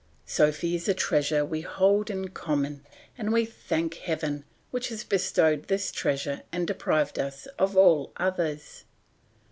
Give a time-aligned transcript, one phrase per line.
[0.25, 2.83] Sophy is a treasure we hold in common,
[3.19, 8.85] and we thank Heaven which has bestowed this treasure and deprived us of all others.